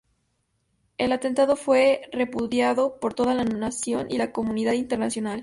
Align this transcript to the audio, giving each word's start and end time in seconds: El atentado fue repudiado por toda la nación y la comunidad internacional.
El 0.97 1.11
atentado 1.11 1.55
fue 1.55 2.09
repudiado 2.11 2.99
por 2.99 3.13
toda 3.13 3.35
la 3.35 3.43
nación 3.43 4.07
y 4.09 4.17
la 4.17 4.31
comunidad 4.31 4.73
internacional. 4.73 5.39